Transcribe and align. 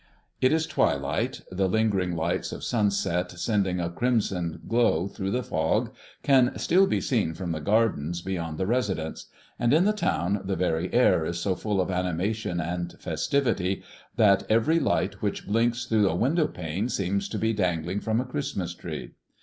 It 0.41 0.51
is 0.51 0.65
twilight. 0.65 1.41
The 1.51 1.69
lingering 1.69 2.15
lights 2.15 2.51
of 2.51 2.63
sunset, 2.63 3.29
sending 3.39 3.79
a 3.79 3.91
crimson 3.91 4.59
glow 4.67 5.07
through 5.07 5.29
the 5.29 5.43
fog, 5.43 5.93
can 6.23 6.57
still 6.57 6.87
be 6.87 6.99
seen 6.99 7.35
from 7.35 7.51
the 7.51 7.59
gardens 7.61 8.23
beyond 8.23 8.57
the 8.57 8.65
Residence; 8.65 9.27
and 9.59 9.71
in 9.75 9.83
the 9.85 9.93
town 9.93 10.41
the 10.43 10.55
very 10.55 10.91
air 10.91 11.23
is 11.23 11.39
so 11.39 11.53
full 11.53 11.79
of 11.79 11.91
animation 11.91 12.59
and 12.59 12.95
festivity 12.99 13.83
that 14.15 14.43
every 14.49 14.79
light 14.79 15.21
which 15.21 15.45
blinks 15.45 15.85
through 15.85 16.09
a 16.09 16.15
window 16.15 16.47
pane 16.47 16.89
seems 16.89 17.29
to 17.29 17.37
be 17.37 17.53
dangling 17.53 17.99
from 17.99 18.19
a 18.19 18.25
Christmas 18.25 18.73
tree. 18.73 19.11